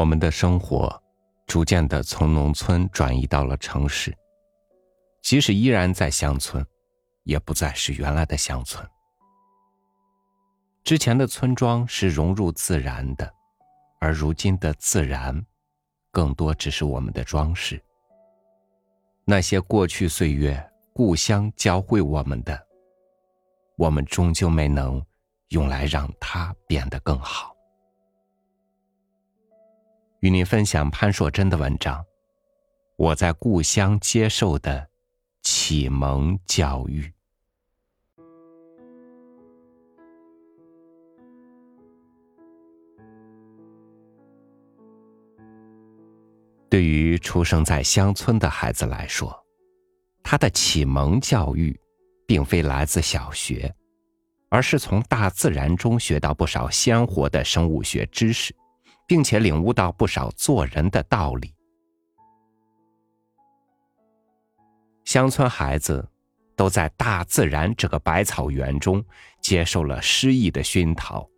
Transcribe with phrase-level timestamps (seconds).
[0.00, 0.90] 我们的生活
[1.46, 4.16] 逐渐的从农村转移到了城市，
[5.20, 6.66] 即使依然在乡村，
[7.24, 8.82] 也不再是原来的乡村。
[10.84, 13.30] 之前的村庄是融入自然的，
[14.00, 15.38] 而如今的自然，
[16.10, 17.78] 更多只是我们的装饰。
[19.26, 22.58] 那些过去岁月故乡教会我们的，
[23.76, 25.04] 我们终究没能
[25.48, 27.54] 用来让它变得更好。
[30.20, 31.98] 与您分享潘硕珍的文章，
[32.96, 34.86] 《我在故乡接受的
[35.40, 37.02] 启蒙教育》。
[46.68, 49.34] 对于出生在乡村的孩子来说，
[50.22, 51.74] 他的启蒙教育，
[52.26, 53.74] 并非来自小学，
[54.50, 58.54] 而是从大自然中学到不少鲜活的生物学知识，
[59.10, 61.52] 并且领悟到不少做人的道理。
[65.04, 66.08] 乡村孩子
[66.54, 69.04] 都在大自然这个百草园中
[69.40, 71.28] 接受了诗意的熏陶，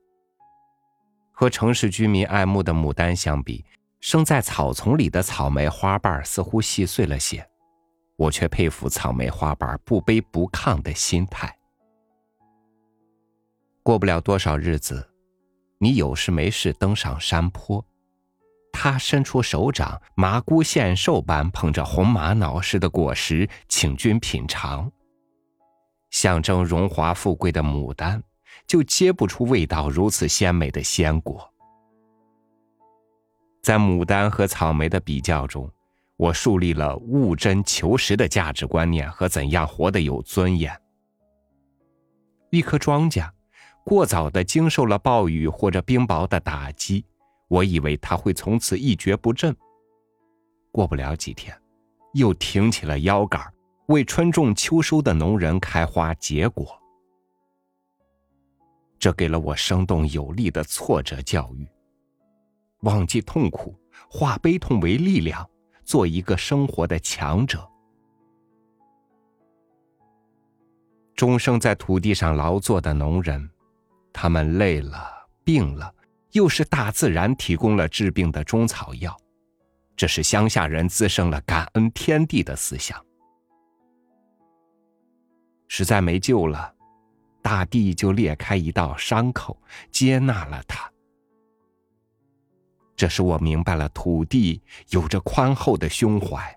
[1.32, 3.64] 和城市居民爱慕的牡丹相比。
[4.00, 7.48] 生在草丛里的草莓花瓣似乎细碎了些，
[8.16, 11.56] 我却佩服草莓花瓣不卑不亢的心态。
[13.82, 15.08] 过不了多少日子，
[15.82, 17.84] 你有事没事登上山坡，
[18.72, 24.88] 他伸出手掌，麻姑献寿般捧着红玛瑙似的果实，请君品尝。
[26.10, 28.22] 象征荣华富贵的牡丹，
[28.64, 31.52] 就结不出味道如此鲜美的鲜果。
[33.60, 35.68] 在牡丹和草莓的比较中，
[36.16, 40.80] 我树立了务真求实的价值观念和怎样活得有尊严。
[42.50, 43.28] 一颗庄稼，
[43.84, 47.04] 过早的经受了暴雨或者冰雹的打击，
[47.48, 49.54] 我以为他会从此一蹶不振。
[50.70, 51.54] 过不了几天，
[52.14, 53.42] 又挺起了腰杆，
[53.86, 56.78] 为春种秋收的农人开花结果。
[58.98, 61.68] 这给了我生动有力的挫折教育。
[62.82, 63.76] 忘记痛苦，
[64.08, 65.48] 化悲痛为力量，
[65.84, 67.68] 做一个生活的强者。
[71.14, 73.48] 终生在土地上劳作的农人，
[74.12, 75.10] 他们累了、
[75.42, 75.94] 病了，
[76.32, 79.16] 又是大自然提供了治病的中草药，
[79.96, 83.02] 这是乡下人滋生了感恩天地的思想。
[85.68, 86.74] 实在没救了，
[87.40, 90.90] 大地就裂开一道伤口，接纳了他。
[92.94, 96.56] 这使我明白了，土地有着宽厚的胸怀。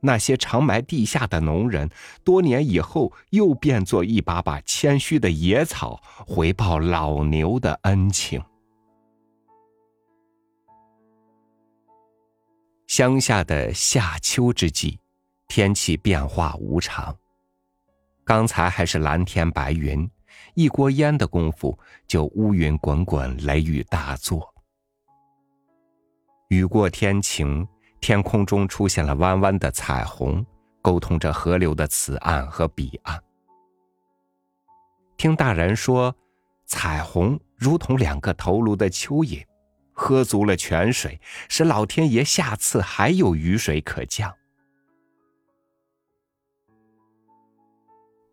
[0.00, 1.88] 那些长埋地下的农人，
[2.24, 8.42] 多年以后又变作一把把谦虚的野草，回报老牛的恩情。
[12.86, 14.98] 乡下的夏秋之际，
[15.46, 17.16] 天气变化无常。
[18.24, 20.08] 刚才还是蓝天白云，
[20.54, 24.52] 一锅烟的功夫，就乌云滚滚，雷雨大作。
[26.48, 27.66] 雨过天晴，
[28.00, 30.44] 天空中出现了弯弯的彩虹，
[30.80, 33.22] 沟通着河流的此岸和彼岸。
[35.16, 36.14] 听大人说，
[36.66, 39.44] 彩虹如同两个头颅的蚯蚓，
[39.92, 44.34] 喝足了泉水，使老天爷下次还有雨水可降。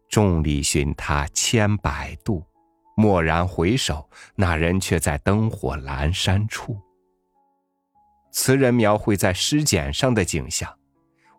[0.10, 2.42] 众里寻他千百度，
[2.96, 6.80] 蓦然回首，那人却在灯火阑珊处。
[8.32, 10.78] 词人描绘在诗简上的景象，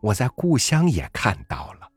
[0.01, 1.89] 我在故乡也看到了。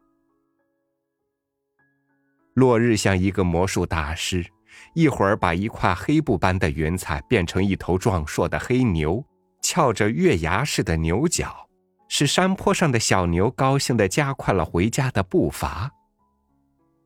[2.54, 4.46] 落日像一个魔术大师，
[4.94, 9.24] 一会儿把一块黑布般的云彩变成一头壮硕的黑牛，
[9.62, 11.68] 翘着月牙似的牛角，
[12.08, 15.90] 使山坡上的小牛高兴的加快了回家的步伐。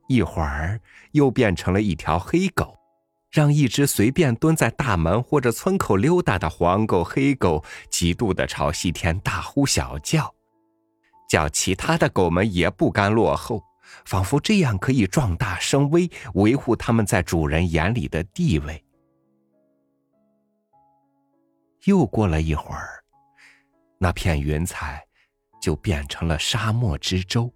[0.07, 0.79] 一会儿
[1.11, 2.74] 又变成了一条黑狗。
[3.35, 7.61] 让一只随便蹲在大门或者村口溜达的黄狗、黑狗
[7.91, 10.33] 嫉妒的朝西天大呼小叫，
[11.27, 13.61] 叫其他的狗们也不甘落后，
[14.05, 18.81] 仿佛这样可以壮大声威，维护他们在主人眼里的地位。
[21.83, 23.03] 又过了一会儿，
[23.97, 25.05] 那片云彩
[25.61, 27.53] 就变成了沙漠之舟，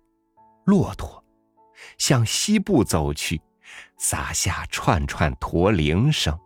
[0.66, 1.24] 骆驼
[1.98, 3.42] 向西部走去。
[3.98, 6.38] 洒下串串驼铃声。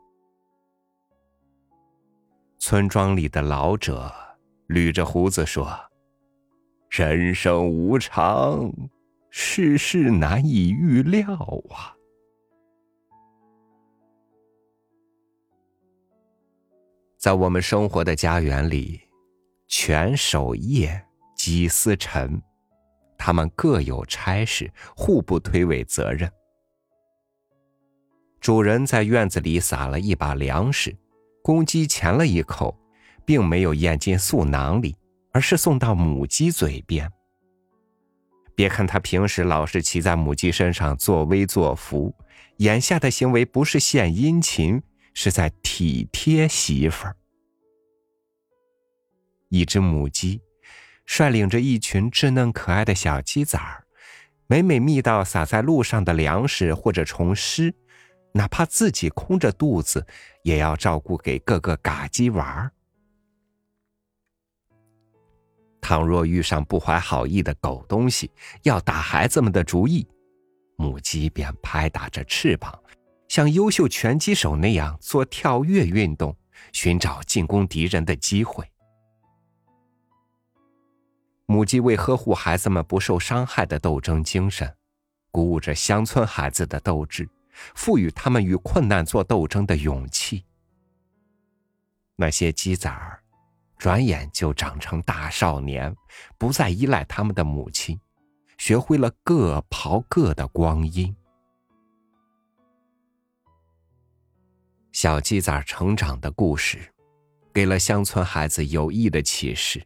[2.59, 4.13] 村庄里的老者
[4.67, 5.69] 捋着胡子说
[6.89, 8.71] ：“人生无常，
[9.29, 11.33] 世事难以预料
[11.69, 11.95] 啊。”
[17.17, 19.01] 在我们生活的家园里，
[19.67, 21.05] 犬守夜，
[21.35, 22.41] 鸡司晨，
[23.17, 26.31] 他们各有差事，互不推诿责任。
[28.43, 30.93] 主人在院子里撒了一把粮食，
[31.41, 32.77] 公鸡钳了一口，
[33.23, 34.97] 并没有咽进素囊里，
[35.31, 37.09] 而是送到母鸡嘴边。
[38.53, 42.13] 别看他平时老是骑在母鸡身上作威作福，
[42.57, 47.15] 眼下的行为不是献殷勤，是在体贴媳妇儿。
[49.47, 50.41] 一只母鸡
[51.05, 53.85] 率领着一群稚嫩可爱的小鸡崽儿，
[54.47, 57.73] 每每觅到撒在路上的粮食或者虫虱，
[58.33, 60.05] 哪怕自己空着肚子，
[60.41, 62.71] 也要照顾给各个嘎鸡玩儿。
[65.79, 68.31] 倘若遇上不怀好意的狗东西
[68.63, 70.07] 要打孩子们的主意，
[70.77, 72.73] 母鸡便拍打着翅膀，
[73.27, 76.35] 像优秀拳击手那样做跳跃运动，
[76.71, 78.65] 寻找进攻敌人的机会。
[81.45, 84.73] 母鸡为呵护孩子们不受伤害的斗争精神，
[85.29, 87.29] 鼓舞着乡村孩子的斗志，
[87.75, 90.45] 赋予他们与困难做斗争的勇气。
[92.15, 93.19] 那些鸡崽儿。
[93.75, 95.93] 转眼就长成大少年，
[96.37, 97.99] 不再依赖他们的母亲，
[98.57, 101.13] 学会了各刨各的光阴。
[104.93, 106.93] 小鸡仔成长的故事，
[107.53, 109.85] 给了乡村孩子有益的启示。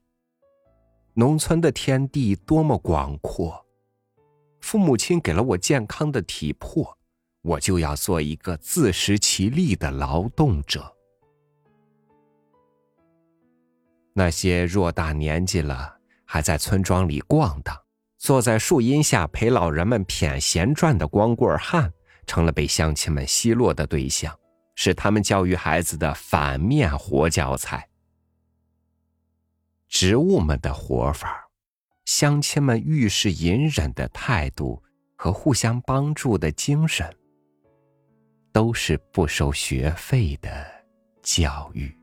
[1.15, 3.65] 农村的天地多么广阔，
[4.61, 6.96] 父母亲给了我健康的体魄，
[7.47, 10.93] 我就要做一个自食其力的劳动者。
[14.13, 17.73] 那些偌大年纪了还在村庄里逛荡，
[18.17, 21.93] 坐在树荫下陪老人们谝闲传的光棍汉，
[22.25, 24.37] 成了被乡亲们奚落的对象，
[24.75, 27.87] 是他们教育孩子的反面活教材。
[29.87, 31.47] 植物们的活法，
[32.03, 34.83] 乡亲们遇事隐忍的态度
[35.15, 37.15] 和互相帮助的精神，
[38.57, 40.49] 都是不收学费的
[41.21, 41.95] 教育。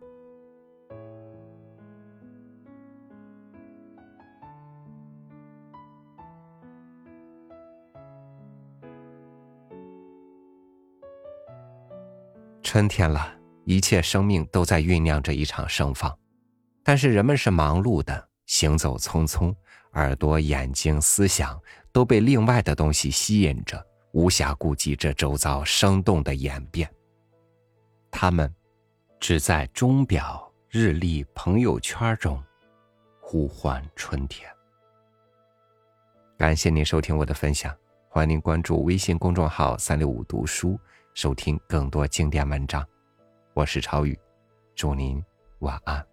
[12.62, 13.34] 春天了，
[13.64, 16.16] 一切生命都在酝酿着一场盛放，
[16.84, 19.52] 但是人们是忙碌的，行走匆匆，
[19.94, 21.60] 耳朵、眼睛、思想
[21.90, 23.84] 都被另外的东西吸引着，
[24.14, 26.88] 无暇顾及这周遭生动的演变。
[28.12, 28.52] 他们
[29.18, 32.40] 只在钟表、日历、朋友圈中
[33.20, 34.48] 呼唤春天。
[36.38, 37.76] 感谢您收听我的分享，
[38.08, 40.78] 欢迎您关注微信公众号“三六五读书”。
[41.14, 42.84] 收听更多经典文章，
[43.52, 44.18] 我是超宇，
[44.74, 45.22] 祝您
[45.60, 46.04] 晚安，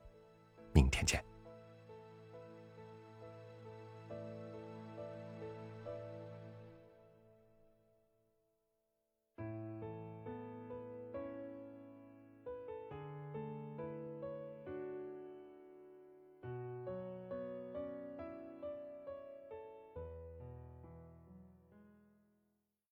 [0.73, 1.30] 明天见。